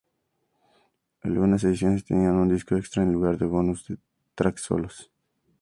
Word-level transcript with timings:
Algunas 1.21 1.63
ediciones 1.63 2.05
tenían 2.05 2.33
un 2.37 2.49
disco 2.49 2.75
extra 2.75 3.03
en 3.03 3.13
lugar 3.13 3.37
de 3.37 3.45
bonus 3.45 3.85
tracks 4.33 4.63
solo. 4.63 4.89